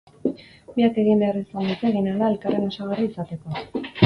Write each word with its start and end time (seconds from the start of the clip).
Biak 0.77 0.97
egin 1.03 1.21
behar 1.25 1.37
izan 1.41 1.67
dute 1.73 1.87
eginahala 1.93 2.31
elkarren 2.35 2.67
osagarri 2.71 3.07
izateko. 3.13 3.87